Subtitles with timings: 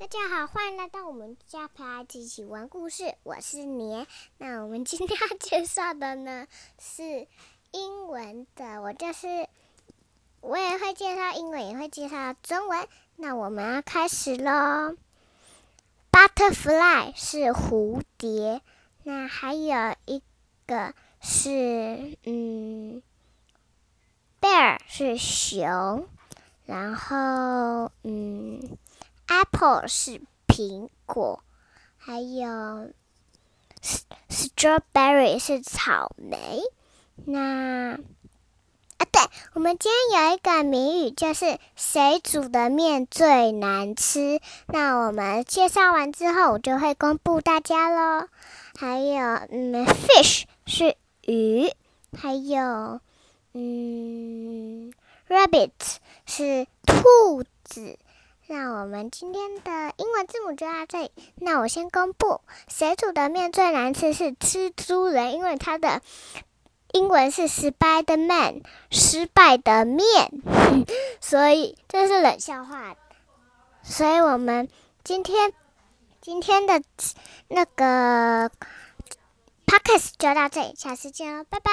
[0.00, 3.16] 大家好，欢迎来到我们家陪孩子一起玩故事。
[3.22, 4.06] 我是年。
[4.38, 6.46] 那我们今天要介绍的呢
[6.80, 7.28] 是
[7.72, 9.46] 英文的，我就是
[10.40, 12.88] 我也会介绍英文，也会介绍中文。
[13.16, 14.96] 那我们要开始喽。
[16.10, 18.62] Butterfly 是蝴蝶，
[19.02, 20.22] 那还有一
[20.66, 23.02] 个是嗯
[24.40, 26.08] ，Bear 是熊，
[26.64, 28.39] 然后嗯。
[29.40, 31.42] Apple 是苹果，
[31.96, 32.90] 还有
[34.28, 36.60] Strawberry 是草莓。
[37.24, 37.94] 那
[38.98, 39.22] 啊，对，
[39.54, 44.42] 我们今天有一个谜语，就是谁煮的面最难吃？
[44.66, 48.28] 那我们介绍完之后，我就会公布大家喽。
[48.78, 51.72] 还有，嗯，Fish 是鱼，
[52.14, 53.00] 还有，
[53.54, 54.92] 嗯
[55.30, 55.70] ，Rabbit
[56.26, 57.98] 是兔子。
[58.52, 61.12] 那我们今天的英文字母就到这里。
[61.36, 66.02] 那我先公布，谁煮的面最难吃是蜘蛛人，因为他的
[66.92, 70.42] 英文是 Spiderman，失败的面，
[71.22, 72.96] 所以这是冷笑话。
[73.84, 74.68] 所以我们
[75.04, 75.52] 今天
[76.20, 76.82] 今天的
[77.46, 78.50] 那个
[79.64, 81.70] podcast 就到这里，下次见喽，拜拜。